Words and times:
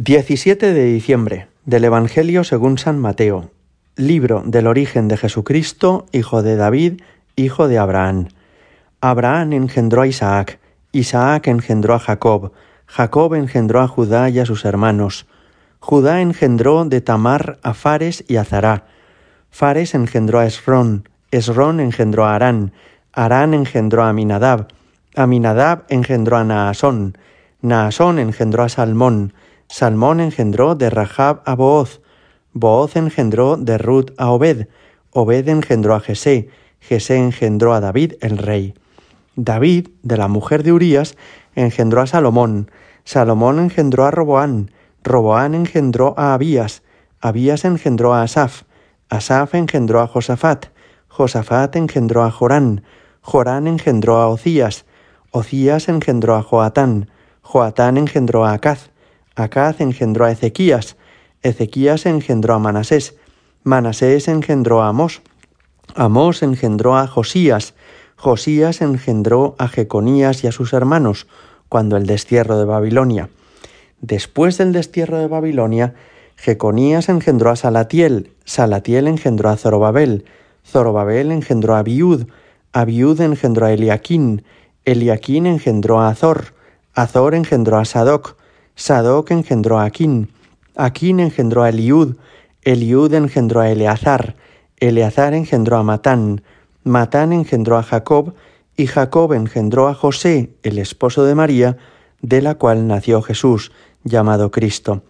17 0.00 0.74
de 0.74 0.84
diciembre 0.84 1.48
del 1.64 1.82
Evangelio 1.82 2.44
según 2.44 2.78
San 2.78 3.00
Mateo. 3.00 3.50
Libro 3.96 4.44
del 4.46 4.68
origen 4.68 5.08
de 5.08 5.16
Jesucristo, 5.16 6.06
hijo 6.12 6.44
de 6.44 6.54
David, 6.54 7.00
hijo 7.34 7.66
de 7.66 7.78
Abraham. 7.78 8.28
Abraham 9.00 9.54
engendró 9.54 10.02
a 10.02 10.06
Isaac, 10.06 10.60
Isaac 10.92 11.48
engendró 11.48 11.94
a 11.94 11.98
Jacob, 11.98 12.52
Jacob 12.86 13.34
engendró 13.34 13.80
a 13.80 13.88
Judá 13.88 14.30
y 14.30 14.38
a 14.38 14.46
sus 14.46 14.64
hermanos. 14.64 15.26
Judá 15.80 16.20
engendró 16.20 16.84
de 16.84 17.00
Tamar 17.00 17.58
a 17.64 17.74
Fares 17.74 18.24
y 18.28 18.36
a 18.36 18.44
Zará. 18.44 18.84
Fares 19.50 19.96
engendró 19.96 20.38
a 20.38 20.46
Esrón, 20.46 21.08
Esrón 21.32 21.80
engendró 21.80 22.24
a 22.24 22.36
Arán, 22.36 22.72
Arán 23.12 23.52
engendró 23.52 24.04
a 24.04 24.10
Aminadab, 24.10 24.68
Aminadab 25.16 25.86
engendró 25.88 26.36
a 26.36 26.44
Naasón, 26.44 27.18
Naasón 27.62 28.20
engendró 28.20 28.62
a 28.62 28.68
Salmón, 28.68 29.32
Salmón 29.70 30.20
engendró 30.20 30.74
de 30.74 30.88
Rahab 30.88 31.42
a 31.44 31.54
Booz, 31.54 32.00
Booz 32.54 32.96
engendró 32.96 33.58
de 33.58 33.76
Ruth 33.76 34.12
a 34.16 34.30
Obed, 34.30 34.66
Obed 35.12 35.46
engendró 35.48 35.94
a 35.94 36.00
Jesé, 36.00 36.48
Jesé 36.80 37.18
engendró 37.18 37.74
a 37.74 37.80
David 37.80 38.14
el 38.20 38.38
rey. 38.38 38.74
David, 39.36 39.88
de 40.02 40.16
la 40.16 40.26
mujer 40.26 40.62
de 40.62 40.72
Urías, 40.72 41.16
engendró 41.54 42.00
a 42.00 42.06
Salomón, 42.06 42.70
Salomón 43.04 43.58
engendró 43.58 44.06
a 44.06 44.10
Roboán, 44.10 44.70
Roboán 45.04 45.54
engendró 45.54 46.14
a 46.16 46.32
Abías, 46.32 46.82
Abías 47.20 47.64
engendró 47.64 48.14
a 48.14 48.22
Asaf, 48.22 48.62
Asaf 49.10 49.54
engendró 49.54 50.00
a 50.00 50.06
Josafat, 50.06 50.66
Josafat 51.08 51.76
engendró 51.76 52.24
a 52.24 52.30
Jorán, 52.30 52.82
Jorán 53.20 53.66
engendró 53.66 54.16
a 54.16 54.28
Ocías, 54.28 54.86
Ocías 55.30 55.88
engendró 55.88 56.36
a 56.36 56.42
Joatán, 56.42 57.10
Joatán 57.42 57.98
engendró 57.98 58.46
a 58.46 58.54
Acaz, 58.54 58.90
Acaz 59.38 59.80
engendró 59.80 60.24
a 60.24 60.32
Ezequías, 60.32 60.96
Ezequías 61.42 62.06
engendró 62.06 62.54
a 62.54 62.58
Manasés, 62.58 63.14
Manasés 63.62 64.26
engendró 64.26 64.82
a 64.82 64.88
Amós, 64.88 65.22
Amós 65.94 66.42
engendró 66.42 66.96
a 66.96 67.06
Josías, 67.06 67.74
Josías 68.16 68.80
engendró 68.80 69.54
a 69.58 69.68
Jeconías 69.68 70.42
y 70.42 70.48
a 70.48 70.52
sus 70.52 70.72
hermanos 70.72 71.28
cuando 71.68 71.96
el 71.96 72.06
destierro 72.06 72.58
de 72.58 72.64
Babilonia. 72.64 73.30
Después 74.00 74.58
del 74.58 74.72
destierro 74.72 75.18
de 75.18 75.28
Babilonia, 75.28 75.94
Jeconías 76.36 77.08
engendró 77.08 77.50
a 77.50 77.56
Salatiel, 77.56 78.32
Salatiel 78.44 79.06
engendró 79.06 79.50
a 79.50 79.56
Zorobabel, 79.56 80.24
Zorobabel 80.66 81.30
engendró 81.30 81.76
a 81.76 81.80
Abiud, 81.80 82.26
Abiud 82.72 83.20
engendró 83.20 83.66
a 83.66 83.72
Eliaquín, 83.72 84.42
Eliaquín 84.84 85.46
engendró 85.46 86.00
a 86.00 86.08
Azor, 86.08 86.54
Azor 86.94 87.34
engendró 87.34 87.78
a 87.78 87.84
Sadoc, 87.84 88.37
Sadoc 88.78 89.32
engendró 89.32 89.80
a 89.80 89.84
Aquín, 89.84 90.28
Aquín 90.76 91.18
engendró 91.18 91.64
a 91.64 91.70
Eliud, 91.70 92.14
Eliud 92.62 93.12
engendró 93.12 93.60
a 93.60 93.70
Eleazar, 93.70 94.36
Eleazar 94.76 95.34
engendró 95.34 95.78
a 95.78 95.82
Matán, 95.82 96.42
Matán 96.84 97.32
engendró 97.32 97.76
a 97.76 97.82
Jacob, 97.82 98.34
y 98.76 98.86
Jacob 98.86 99.32
engendró 99.32 99.88
a 99.88 99.94
José, 99.94 100.50
el 100.62 100.78
esposo 100.78 101.24
de 101.24 101.34
María, 101.34 101.76
de 102.22 102.40
la 102.40 102.54
cual 102.54 102.86
nació 102.86 103.20
Jesús, 103.20 103.72
llamado 104.04 104.52
Cristo. 104.52 105.02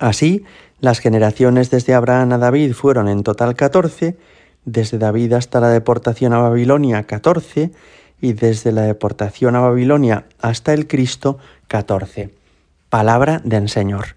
Así, 0.00 0.42
las 0.80 0.98
generaciones 0.98 1.70
desde 1.70 1.94
Abraham 1.94 2.32
a 2.32 2.38
David 2.38 2.72
fueron 2.72 3.06
en 3.06 3.22
total 3.22 3.54
catorce, 3.54 4.16
desde 4.64 4.98
David 4.98 5.34
hasta 5.34 5.60
la 5.60 5.68
deportación 5.68 6.34
a 6.34 6.40
Babilonia 6.40 7.04
catorce, 7.04 7.70
y 8.20 8.32
desde 8.32 8.72
la 8.72 8.82
deportación 8.82 9.54
a 9.54 9.60
Babilonia 9.60 10.26
hasta 10.40 10.74
el 10.74 10.88
Cristo 10.88 11.38
catorce 11.68 12.37
palabra 12.90 13.40
del 13.44 13.68
Señor. 13.68 14.16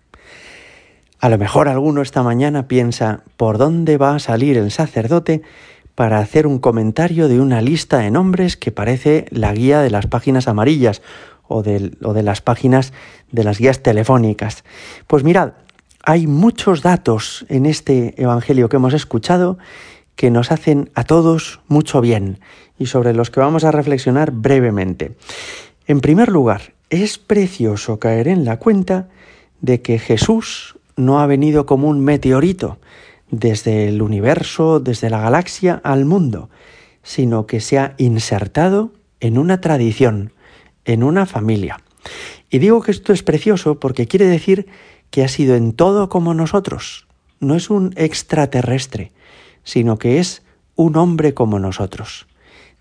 A 1.20 1.30
lo 1.30 1.38
mejor 1.38 1.68
alguno 1.68 2.02
esta 2.02 2.24
mañana 2.24 2.68
piensa 2.68 3.24
por 3.38 3.58
dónde 3.58 3.98
va 3.98 4.16
a 4.16 4.20
salir 4.20 4.58
el 4.58 4.72
sacerdote 4.72 5.44
para 5.94 6.20
hacer 6.20 6.48
un 6.48 6.60
comentario 6.60 7.28
de 7.28 7.40
una 7.40 7.62
lista 7.62 8.00
de 8.00 8.10
nombres 8.10 8.58
que 8.58 8.72
parece 8.72 9.26
la 9.30 9.54
guía 9.54 9.82
de 9.82 9.92
las 9.92 10.08
páginas 10.08 10.48
amarillas 10.48 11.02
o 11.48 11.62
de, 11.62 11.96
o 12.02 12.14
de 12.14 12.24
las 12.24 12.42
páginas 12.42 12.94
de 13.32 13.44
las 13.44 13.60
guías 13.60 13.84
telefónicas. 13.84 14.64
Pues 15.06 15.24
mirad, 15.24 15.54
hay 16.04 16.26
muchos 16.26 16.82
datos 16.82 17.46
en 17.50 17.66
este 17.66 18.20
Evangelio 18.22 18.70
que 18.70 18.78
hemos 18.78 18.94
escuchado 18.94 19.60
que 20.16 20.32
nos 20.32 20.52
hacen 20.52 20.90
a 20.96 21.04
todos 21.04 21.60
mucho 21.68 22.02
bien 22.02 22.40
y 22.80 22.88
sobre 22.88 23.14
los 23.14 23.30
que 23.30 23.40
vamos 23.40 23.64
a 23.64 23.72
reflexionar 23.72 24.32
brevemente. 24.32 25.16
En 25.86 26.00
primer 26.00 26.30
lugar, 26.30 26.74
es 26.92 27.18
precioso 27.18 28.00
caer 28.00 28.28
en 28.28 28.46
la 28.46 28.60
cuenta 28.60 29.08
de 29.62 29.82
que 29.82 29.98
Jesús 29.98 30.78
no 30.98 31.22
ha 31.22 31.26
venido 31.26 31.66
como 31.66 31.88
un 31.88 32.04
meteorito 32.04 32.78
desde 33.32 33.88
el 33.88 34.02
universo, 34.02 34.82
desde 34.82 35.10
la 35.10 35.22
galaxia 35.22 35.80
al 35.86 36.04
mundo, 36.04 36.50
sino 37.02 37.48
que 37.48 37.62
se 37.62 37.80
ha 37.80 37.96
insertado 37.98 38.92
en 39.22 39.38
una 39.38 39.62
tradición, 39.62 40.34
en 40.84 41.04
una 41.04 41.26
familia. 41.26 41.80
Y 42.50 42.60
digo 42.60 42.82
que 42.82 42.92
esto 42.92 43.14
es 43.14 43.24
precioso 43.24 43.80
porque 43.80 44.08
quiere 44.08 44.26
decir 44.26 44.68
que 45.12 45.24
ha 45.24 45.30
sido 45.30 45.56
en 45.56 45.72
todo 45.72 46.10
como 46.10 46.34
nosotros. 46.34 47.08
No 47.40 47.56
es 47.56 47.70
un 47.70 47.94
extraterrestre, 47.96 49.14
sino 49.64 49.98
que 49.98 50.20
es 50.20 50.44
un 50.76 50.98
hombre 50.98 51.34
como 51.34 51.58
nosotros. 51.58 52.28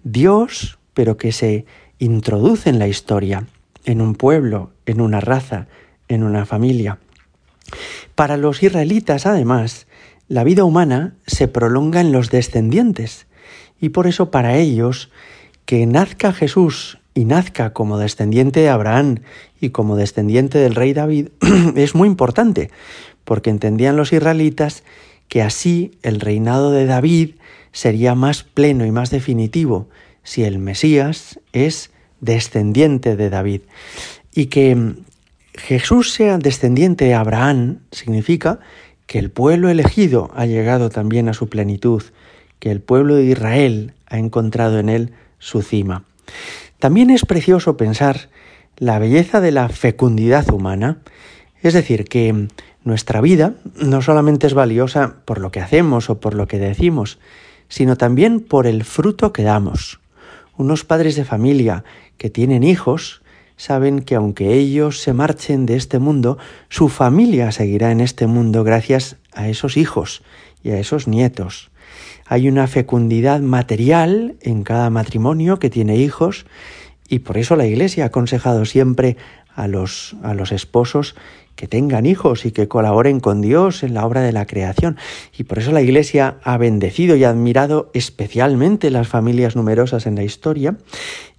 Dios, 0.03 0.79
pero 0.95 1.17
que 1.17 1.31
se 1.31 1.65
introduce 2.01 2.71
en 2.71 2.81
la 2.81 2.89
historia, 2.89 3.47
en 3.85 4.01
un 4.01 4.15
pueblo, 4.15 4.71
en 4.87 5.01
una 5.01 5.21
raza, 5.21 5.67
en 6.09 6.23
una 6.23 6.47
familia. 6.47 6.99
Para 8.15 8.37
los 8.37 8.63
israelitas, 8.63 9.27
además, 9.27 9.87
la 10.29 10.45
vida 10.45 10.65
humana 10.65 11.15
se 11.27 11.49
prolonga 11.49 12.01
en 12.01 12.13
los 12.13 12.31
descendientes, 12.31 13.27
y 13.81 13.91
por 13.91 14.07
eso 14.07 14.31
para 14.31 14.57
ellos 14.57 15.11
que 15.65 15.87
nazca 15.87 16.33
Jesús 16.33 16.99
y 17.15 17.25
nazca 17.25 17.73
como 17.73 17.99
descendiente 17.99 18.61
de 18.61 18.69
Abraham 18.69 19.21
y 19.61 19.71
como 19.71 19.97
descendiente 19.97 20.59
del 20.59 20.75
rey 20.75 20.93
David 20.93 21.29
es 21.77 21.95
muy 21.95 22.09
importante, 22.09 22.71
porque 23.25 23.51
entendían 23.51 23.97
los 23.97 24.13
israelitas 24.13 24.85
que 25.29 25.43
así 25.43 25.93
el 26.03 26.21
reinado 26.21 26.73
de 26.73 26.87
David 26.87 27.37
sería 27.73 28.15
más 28.15 28.43
pleno 28.43 28.85
y 28.85 28.91
más 28.91 29.11
definitivo 29.11 29.89
si 30.23 30.45
el 30.45 30.59
Mesías 30.59 31.41
es 31.53 31.91
descendiente 32.21 33.17
de 33.17 33.31
David. 33.31 33.63
Y 34.35 34.47
que 34.47 34.95
Jesús 35.55 36.13
sea 36.13 36.39
descendiente 36.39 37.05
de 37.07 37.15
Abraham 37.15 37.81
significa 37.91 38.61
que 39.07 39.19
el 39.19 39.31
pueblo 39.31 39.69
elegido 39.69 40.31
ha 40.35 40.47
llegado 40.47 40.89
también 40.89 41.29
a 41.29 41.35
su 41.35 41.49
plenitud, 41.49 42.03
que 42.59 42.71
el 42.71 42.81
pueblo 42.81 43.17
de 43.17 43.25
Israel 43.25 43.95
ha 44.07 44.19
encontrado 44.19 44.79
en 44.79 44.89
él 44.89 45.13
su 45.39 45.63
cima. 45.63 46.05
También 46.79 47.11
es 47.11 47.25
precioso 47.25 47.77
pensar 47.77 48.29
la 48.77 48.99
belleza 48.99 49.41
de 49.41 49.51
la 49.51 49.69
fecundidad 49.69 50.49
humana, 50.51 50.99
es 51.63 51.75
decir, 51.75 52.05
que 52.05 52.49
nuestra 52.85 53.21
vida 53.21 53.55
no 53.77 54.01
solamente 54.01 54.47
es 54.47 54.55
valiosa 54.55 55.17
por 55.25 55.39
lo 55.39 55.51
que 55.51 55.61
hacemos 55.61 56.09
o 56.09 56.21
por 56.21 56.35
lo 56.35 56.47
que 56.47 56.59
decimos, 56.59 57.19
sino 57.69 57.97
también 57.97 58.41
por 58.41 58.67
el 58.67 58.85
fruto 58.85 59.33
que 59.33 59.43
damos. 59.43 60.01
Unos 60.57 60.85
padres 60.85 61.17
de 61.17 61.25
familia 61.25 61.85
que 62.21 62.29
tienen 62.29 62.65
hijos 62.65 63.23
saben 63.57 64.01
que 64.01 64.15
aunque 64.15 64.53
ellos 64.53 65.01
se 65.01 65.15
marchen 65.15 65.65
de 65.65 65.77
este 65.77 65.99
mundo, 65.99 66.37
su 66.69 66.91
familia 66.91 67.51
seguirá 67.51 67.93
en 67.93 68.03
este 68.03 68.27
mundo 68.27 68.63
gracias 68.63 69.17
a 69.33 69.49
esos 69.49 69.79
hijos 69.79 70.23
y 70.63 70.69
a 70.69 70.79
esos 70.79 71.09
nietos. 71.09 71.71
Hay 72.27 72.47
una 72.47 72.67
fecundidad 72.67 73.41
material 73.41 74.37
en 74.43 74.65
cada 74.65 74.91
matrimonio 74.91 75.59
que 75.59 75.71
tiene 75.71 75.97
hijos 75.97 76.45
y 77.09 77.21
por 77.21 77.39
eso 77.39 77.57
la 77.57 77.67
Iglesia 77.67 78.05
ha 78.05 78.09
aconsejado 78.09 78.67
siempre 78.67 79.17
a 79.55 79.67
los, 79.67 80.15
a 80.23 80.35
los 80.35 80.53
esposos 80.53 81.17
que 81.61 81.69
tengan 81.69 82.07
hijos 82.07 82.47
y 82.47 82.53
que 82.53 82.69
colaboren 82.69 83.21
con 83.21 83.43
Dios 83.43 83.83
en 83.83 83.93
la 83.93 84.07
obra 84.07 84.23
de 84.23 84.33
la 84.33 84.47
creación. 84.47 84.97
Y 85.37 85.45
por 85.45 85.59
eso 85.59 85.73
la 85.73 85.83
Iglesia 85.83 86.39
ha 86.43 86.57
bendecido 86.57 87.17
y 87.17 87.25
admirado 87.25 87.91
especialmente 87.93 88.91
las 88.91 89.09
familias 89.09 89.57
numerosas 89.57 90.07
en 90.07 90.15
la 90.15 90.23
historia. 90.23 90.79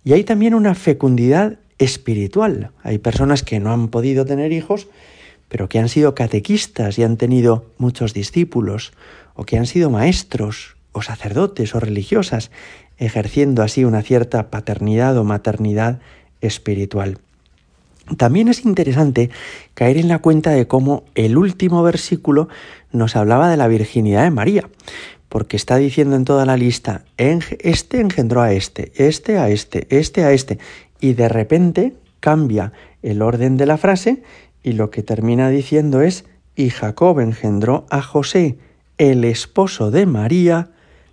Y 0.03 0.13
hay 0.13 0.23
también 0.23 0.53
una 0.53 0.75
fecundidad 0.75 1.59
espiritual. 1.77 2.71
Hay 2.83 2.97
personas 2.97 3.43
que 3.43 3.59
no 3.59 3.71
han 3.71 3.87
podido 3.87 4.25
tener 4.25 4.51
hijos, 4.51 4.87
pero 5.49 5.69
que 5.69 5.79
han 5.79 5.89
sido 5.89 6.15
catequistas 6.15 6.97
y 6.97 7.03
han 7.03 7.17
tenido 7.17 7.65
muchos 7.77 8.13
discípulos, 8.13 8.93
o 9.35 9.43
que 9.43 9.57
han 9.57 9.65
sido 9.65 9.89
maestros, 9.89 10.75
o 10.91 11.01
sacerdotes, 11.01 11.75
o 11.75 11.79
religiosas, 11.79 12.51
ejerciendo 12.97 13.63
así 13.63 13.83
una 13.83 14.01
cierta 14.01 14.49
paternidad 14.49 15.17
o 15.17 15.23
maternidad 15.23 15.99
espiritual. 16.41 17.19
También 18.17 18.47
es 18.47 18.65
interesante 18.65 19.29
caer 19.73 19.97
en 19.97 20.07
la 20.07 20.19
cuenta 20.19 20.51
de 20.51 20.67
cómo 20.67 21.03
el 21.15 21.37
último 21.37 21.81
versículo 21.83 22.49
nos 22.91 23.15
hablaba 23.15 23.49
de 23.49 23.57
la 23.57 23.67
virginidad 23.67 24.23
de 24.23 24.31
María, 24.31 24.69
porque 25.31 25.55
está 25.55 25.77
diciendo 25.77 26.17
en 26.17 26.25
toda 26.25 26.45
la 26.45 26.57
lista, 26.57 27.05
este 27.15 28.01
engendró 28.01 28.41
a 28.41 28.51
este, 28.51 28.91
este 28.97 29.37
a 29.37 29.47
este, 29.47 29.87
este 29.89 30.25
a 30.25 30.33
este, 30.33 30.59
y 30.99 31.13
de 31.13 31.29
repente 31.29 31.93
cambia 32.19 32.73
el 33.01 33.21
orden 33.21 33.55
de 33.55 33.65
la 33.65 33.77
frase 33.77 34.23
y 34.61 34.73
lo 34.73 34.91
que 34.91 35.03
termina 35.03 35.49
diciendo 35.49 36.01
es, 36.01 36.25
y 36.57 36.69
Jacob 36.69 37.21
engendró 37.21 37.85
a 37.89 38.01
José, 38.01 38.57
el 38.97 39.23
esposo 39.23 39.89
de 39.89 40.05
María, 40.05 40.71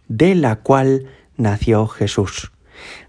de 0.09 0.35
la 0.35 0.56
cual 0.56 1.06
nació 1.37 1.87
Jesús. 1.87 2.50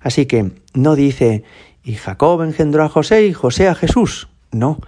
Así 0.01 0.27
que 0.27 0.51
no 0.75 0.95
dice, 0.95 1.43
y 1.83 1.95
Jacob 1.95 2.43
engendró 2.43 2.83
a 2.83 2.89
José 2.89 3.25
y 3.25 3.33
José 3.33 3.67
a 3.67 3.73
Jesús. 3.73 4.29
No, 4.51 4.79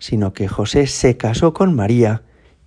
sino 0.00 0.32
que 0.32 0.48
José 0.48 0.88
se 0.88 1.16
casó 1.16 1.54
con 1.54 1.76
María 1.76 2.24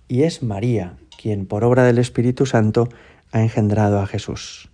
y 0.08 0.22
es 0.22 0.42
María 0.42 0.96
quien 1.24 1.46
por 1.46 1.64
obra 1.64 1.84
del 1.84 1.96
Espíritu 1.96 2.44
Santo 2.44 2.90
ha 3.32 3.40
engendrado 3.40 3.98
a 3.98 4.06
Jesús. 4.06 4.68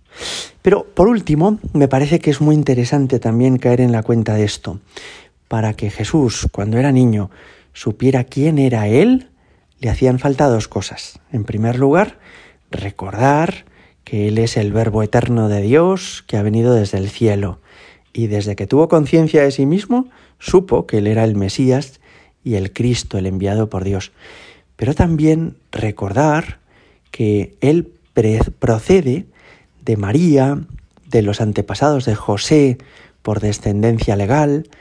Pero 0.61 0.83
por 0.83 1.07
último, 1.07 1.59
me 1.71 1.87
parece 1.87 2.19
que 2.19 2.29
es 2.29 2.41
muy 2.41 2.55
interesante 2.55 3.19
también 3.19 3.57
caer 3.57 3.79
en 3.79 3.93
la 3.93 4.03
cuenta 4.03 4.33
de 4.33 4.43
esto. 4.43 4.81
Para 5.47 5.75
que 5.75 5.89
Jesús, 5.89 6.49
cuando 6.51 6.77
era 6.77 6.91
niño, 6.91 7.31
supiera 7.71 8.25
quién 8.25 8.59
era 8.59 8.89
Él, 8.89 9.29
le 9.79 9.89
hacían 9.89 10.19
falta 10.19 10.49
dos 10.49 10.67
cosas. 10.67 11.21
En 11.31 11.45
primer 11.45 11.79
lugar, 11.79 12.19
recordar 12.69 13.63
que 14.03 14.27
Él 14.27 14.37
es 14.37 14.57
el 14.57 14.73
Verbo 14.73 15.03
eterno 15.03 15.47
de 15.47 15.61
Dios 15.61 16.21
que 16.27 16.35
ha 16.35 16.43
venido 16.43 16.73
desde 16.73 16.97
el 16.97 17.09
cielo. 17.09 17.61
Y 18.11 18.27
desde 18.27 18.57
que 18.57 18.67
tuvo 18.67 18.89
conciencia 18.89 19.41
de 19.41 19.51
sí 19.51 19.65
mismo, 19.65 20.09
supo 20.37 20.85
que 20.85 20.97
Él 20.97 21.07
era 21.07 21.23
el 21.23 21.37
Mesías 21.37 22.01
y 22.43 22.55
el 22.55 22.73
Cristo, 22.73 23.17
el 23.17 23.25
enviado 23.25 23.69
por 23.69 23.85
Dios. 23.85 24.11
Pero 24.81 24.95
también 24.95 25.57
recordar 25.71 26.57
que 27.11 27.55
Él 27.61 27.93
procede 28.57 29.27
de 29.85 29.95
María, 29.95 30.57
de 31.07 31.21
los 31.21 31.39
antepasados 31.39 32.05
de 32.05 32.15
José 32.15 32.79
por 33.21 33.41
descendencia 33.41 34.15
legal, 34.15 34.71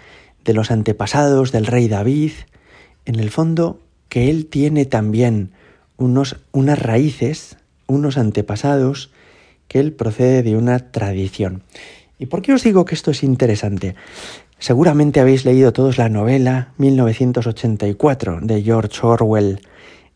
de 0.43 0.55
los 0.55 0.71
antepasados 0.71 1.53
del 1.53 1.67
rey 1.67 1.87
David, 1.87 2.33
en 3.05 3.21
el 3.21 3.29
fondo 3.29 3.79
que 4.09 4.31
él 4.31 4.47
tiene 4.47 4.87
también 4.87 5.51
unos, 5.99 6.37
unas 6.51 6.79
raíces, 6.79 7.59
unos 7.87 8.17
antepasados, 8.17 9.11
que 9.69 9.81
él 9.81 9.93
procede 9.93 10.43
de 10.43 10.57
una 10.57 10.79
tradición. 10.79 11.63
¿Y 12.19 12.25
por 12.25 12.41
qué 12.41 12.55
os 12.55 12.63
digo 12.63 12.87
que 12.87 12.95
esto 12.95 13.11
es 13.11 13.23
interesante? 13.23 13.97
Seguramente 14.59 15.21
habéis 15.21 15.45
leído 15.45 15.75
todos 15.75 15.99
la 15.99 16.09
novela 16.09 16.73
1984 16.79 18.39
de 18.41 18.63
George 18.63 18.99
Orwell. 19.03 19.61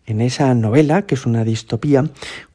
En 0.07 0.21
esa 0.21 0.55
novela, 0.55 1.03
que 1.03 1.15
es 1.15 1.27
una 1.27 1.45
distopía, 1.45 2.05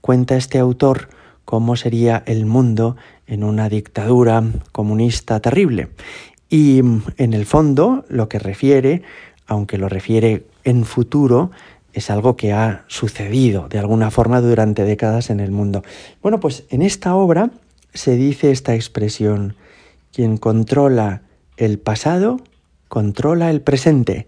cuenta 0.01 0.35
este 0.35 0.59
autor 0.59 1.09
cómo 1.45 1.75
sería 1.75 2.21
el 2.27 2.45
mundo 2.45 2.95
en 3.25 3.43
una 3.43 3.69
dictadura 3.69 4.43
comunista 4.71 5.39
terrible. 5.39 5.89
Y 6.47 6.79
en 7.17 7.33
el 7.33 7.45
fondo 7.45 8.05
lo 8.07 8.29
que 8.29 8.37
refiere, 8.37 9.01
aunque 9.47 9.79
lo 9.79 9.89
refiere 9.89 10.45
en 10.63 10.85
futuro, 10.85 11.49
es 11.93 12.11
algo 12.11 12.35
que 12.35 12.53
ha 12.53 12.85
sucedido 12.87 13.67
de 13.67 13.79
alguna 13.79 14.11
forma 14.11 14.41
durante 14.41 14.83
décadas 14.83 15.31
en 15.31 15.39
el 15.39 15.51
mundo. 15.51 15.83
Bueno, 16.21 16.39
pues 16.39 16.65
en 16.69 16.83
esta 16.83 17.15
obra 17.15 17.49
se 17.93 18.15
dice 18.15 18.51
esta 18.51 18.75
expresión, 18.75 19.55
quien 20.13 20.37
controla 20.37 21.23
el 21.57 21.79
pasado, 21.79 22.41
controla 22.87 23.49
el 23.49 23.61
presente, 23.61 24.27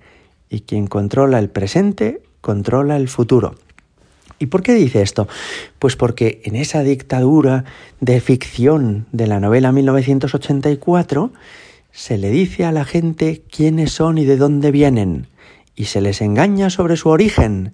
y 0.50 0.62
quien 0.62 0.88
controla 0.88 1.40
el 1.40 1.50
presente, 1.50 2.22
controla 2.42 2.98
el 2.98 3.08
futuro. 3.08 3.56
¿Y 4.40 4.48
por 4.48 4.64
qué 4.64 4.74
dice 4.74 5.04
esto? 5.04 5.28
Pues 5.78 5.96
porque 5.96 6.42
en 6.46 6.56
esa 6.56 6.82
dictadura 6.82 7.64
de 8.00 8.20
ficción 8.20 9.06
de 9.12 9.28
la 9.28 9.40
novela 9.40 9.72
1984 9.72 11.32
se 11.92 12.18
le 12.18 12.32
dice 12.32 12.66
a 12.66 12.72
la 12.72 12.84
gente 12.84 13.44
quiénes 13.52 13.92
son 13.92 14.18
y 14.18 14.26
de 14.26 14.38
dónde 14.38 14.72
vienen, 14.72 15.28
y 15.76 15.86
se 15.86 16.02
les 16.02 16.22
engaña 16.22 16.70
sobre 16.70 16.98
su 16.98 17.10
origen, 17.10 17.74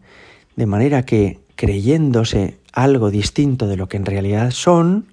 de 0.56 0.66
manera 0.66 1.04
que, 1.04 1.40
creyéndose 1.56 2.58
algo 2.74 3.12
distinto 3.12 3.68
de 3.68 3.78
lo 3.78 3.88
que 3.88 3.98
en 3.98 4.06
realidad 4.06 4.52
son, 4.52 5.06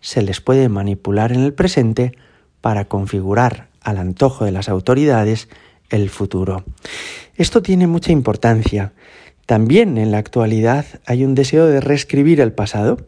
se 0.00 0.22
les 0.22 0.40
puede 0.40 0.68
manipular 0.68 1.32
en 1.32 1.40
el 1.40 1.52
presente 1.52 2.12
para 2.60 2.84
configurar 2.84 3.68
al 3.80 3.98
antojo 3.98 4.44
de 4.44 4.52
las 4.52 4.68
autoridades 4.68 5.48
el 5.90 6.10
futuro. 6.10 6.64
Esto 7.36 7.62
tiene 7.62 7.86
mucha 7.86 8.12
importancia. 8.12 8.92
También 9.46 9.98
en 9.98 10.10
la 10.10 10.18
actualidad 10.18 10.84
hay 11.06 11.24
un 11.24 11.34
deseo 11.34 11.66
de 11.66 11.80
reescribir 11.80 12.40
el 12.40 12.52
pasado 12.52 12.98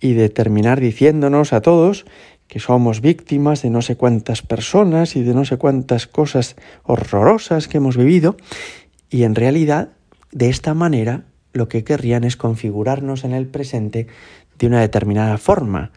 y 0.00 0.14
de 0.14 0.28
terminar 0.28 0.80
diciéndonos 0.80 1.52
a 1.52 1.60
todos 1.60 2.04
que 2.48 2.58
somos 2.58 3.00
víctimas 3.00 3.62
de 3.62 3.70
no 3.70 3.80
sé 3.80 3.96
cuántas 3.96 4.42
personas 4.42 5.16
y 5.16 5.22
de 5.22 5.32
no 5.32 5.44
sé 5.44 5.56
cuántas 5.56 6.06
cosas 6.06 6.56
horrorosas 6.82 7.68
que 7.68 7.78
hemos 7.78 7.96
vivido. 7.96 8.36
Y 9.08 9.22
en 9.22 9.34
realidad 9.34 9.90
de 10.32 10.48
esta 10.48 10.74
manera 10.74 11.24
lo 11.52 11.68
que 11.68 11.84
querrían 11.84 12.24
es 12.24 12.36
configurarnos 12.36 13.24
en 13.24 13.32
el 13.32 13.46
presente 13.46 14.08
de 14.58 14.66
una 14.66 14.80
determinada 14.80 15.38
forma 15.38 15.92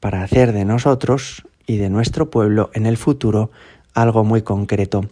para 0.00 0.22
hacer 0.22 0.52
de 0.52 0.64
nosotros 0.64 1.46
y 1.66 1.76
de 1.76 1.90
nuestro 1.90 2.30
pueblo 2.30 2.70
en 2.74 2.86
el 2.86 2.96
futuro 2.96 3.50
algo 3.94 4.24
muy 4.24 4.42
concreto. 4.42 5.06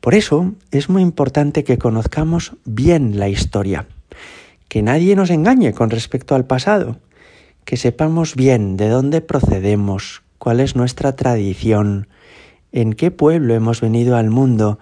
Por 0.00 0.14
eso 0.14 0.52
es 0.70 0.88
muy 0.88 1.02
importante 1.02 1.64
que 1.64 1.78
conozcamos 1.78 2.52
bien 2.64 3.18
la 3.18 3.28
historia, 3.28 3.86
que 4.68 4.82
nadie 4.82 5.16
nos 5.16 5.30
engañe 5.30 5.72
con 5.72 5.90
respecto 5.90 6.34
al 6.34 6.44
pasado, 6.44 6.96
que 7.64 7.76
sepamos 7.76 8.34
bien 8.34 8.76
de 8.76 8.88
dónde 8.88 9.20
procedemos, 9.20 10.22
cuál 10.38 10.60
es 10.60 10.76
nuestra 10.76 11.16
tradición, 11.16 12.08
en 12.72 12.92
qué 12.92 13.10
pueblo 13.10 13.54
hemos 13.54 13.80
venido 13.80 14.16
al 14.16 14.30
mundo 14.30 14.78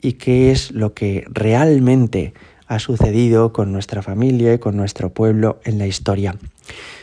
y 0.00 0.14
qué 0.14 0.50
es 0.50 0.70
lo 0.70 0.94
que 0.94 1.24
realmente 1.28 2.32
ha 2.66 2.78
sucedido 2.78 3.52
con 3.52 3.72
nuestra 3.72 4.02
familia 4.02 4.54
y 4.54 4.58
con 4.58 4.76
nuestro 4.76 5.10
pueblo 5.10 5.58
en 5.64 5.78
la 5.78 5.86
historia. 5.86 6.36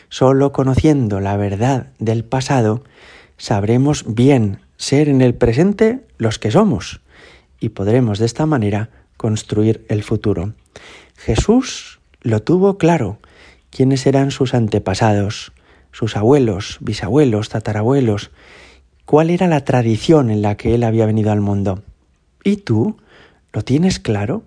Solo 0.09 0.53
conociendo 0.53 1.19
la 1.19 1.35
verdad 1.35 1.87
del 1.99 2.23
pasado, 2.23 2.83
sabremos 3.37 4.05
bien 4.07 4.61
ser 4.77 5.09
en 5.09 5.21
el 5.21 5.35
presente 5.35 6.01
los 6.17 6.39
que 6.39 6.51
somos 6.51 7.01
y 7.59 7.69
podremos 7.69 8.19
de 8.19 8.25
esta 8.25 8.45
manera 8.45 8.89
construir 9.17 9.85
el 9.89 10.03
futuro. 10.03 10.53
Jesús 11.17 11.99
lo 12.21 12.41
tuvo 12.41 12.77
claro, 12.77 13.19
quiénes 13.69 14.05
eran 14.05 14.31
sus 14.31 14.53
antepasados, 14.53 15.51
sus 15.91 16.15
abuelos, 16.15 16.77
bisabuelos, 16.79 17.49
tatarabuelos, 17.49 18.31
cuál 19.05 19.29
era 19.29 19.47
la 19.47 19.63
tradición 19.63 20.29
en 20.29 20.41
la 20.41 20.55
que 20.57 20.75
él 20.75 20.83
había 20.83 21.05
venido 21.05 21.31
al 21.31 21.41
mundo. 21.41 21.81
¿Y 22.43 22.57
tú? 22.57 22.97
¿Lo 23.53 23.63
tienes 23.63 23.99
claro? 23.99 24.43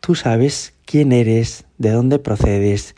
Tú 0.00 0.14
sabes 0.14 0.74
quién 0.84 1.12
eres, 1.12 1.64
de 1.78 1.90
dónde 1.90 2.18
procedes, 2.18 2.94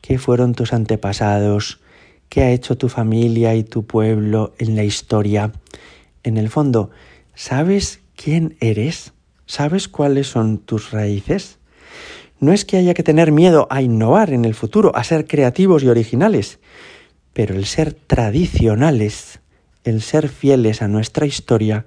qué 0.00 0.18
fueron 0.18 0.54
tus 0.54 0.72
antepasados, 0.72 1.80
qué 2.28 2.42
ha 2.42 2.50
hecho 2.50 2.78
tu 2.78 2.88
familia 2.88 3.54
y 3.54 3.64
tu 3.64 3.84
pueblo 3.84 4.54
en 4.58 4.76
la 4.76 4.84
historia. 4.84 5.52
En 6.26 6.38
el 6.38 6.48
fondo, 6.50 6.90
¿sabes 7.36 8.00
quién 8.16 8.56
eres? 8.58 9.12
¿Sabes 9.46 9.86
cuáles 9.86 10.26
son 10.26 10.58
tus 10.58 10.90
raíces? 10.90 11.60
No 12.40 12.52
es 12.52 12.64
que 12.64 12.76
haya 12.76 12.94
que 12.94 13.04
tener 13.04 13.30
miedo 13.30 13.68
a 13.70 13.80
innovar 13.80 14.32
en 14.32 14.44
el 14.44 14.56
futuro, 14.56 14.90
a 14.96 15.04
ser 15.04 15.28
creativos 15.28 15.84
y 15.84 15.88
originales, 15.88 16.58
pero 17.32 17.54
el 17.54 17.64
ser 17.64 17.92
tradicionales, 17.94 19.38
el 19.84 20.02
ser 20.02 20.28
fieles 20.28 20.82
a 20.82 20.88
nuestra 20.88 21.26
historia, 21.26 21.86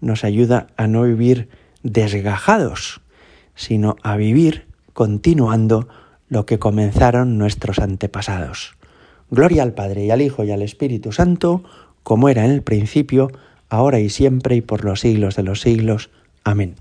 nos 0.00 0.24
ayuda 0.24 0.66
a 0.76 0.88
no 0.88 1.04
vivir 1.04 1.48
desgajados, 1.84 3.02
sino 3.54 3.94
a 4.02 4.16
vivir 4.16 4.66
continuando 4.94 5.86
lo 6.28 6.44
que 6.44 6.58
comenzaron 6.58 7.38
nuestros 7.38 7.78
antepasados. 7.78 8.74
Gloria 9.30 9.62
al 9.62 9.74
Padre 9.74 10.06
y 10.06 10.10
al 10.10 10.22
Hijo 10.22 10.42
y 10.42 10.50
al 10.50 10.62
Espíritu 10.62 11.12
Santo, 11.12 11.62
como 12.02 12.28
era 12.28 12.44
en 12.44 12.50
el 12.50 12.64
principio, 12.64 13.30
ahora 13.68 14.00
y 14.00 14.08
siempre 14.08 14.56
y 14.56 14.60
por 14.60 14.84
los 14.84 15.00
siglos 15.00 15.36
de 15.36 15.42
los 15.42 15.60
siglos. 15.60 16.10
Amén. 16.44 16.74